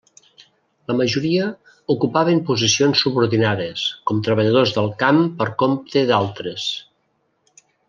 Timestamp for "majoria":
1.01-1.49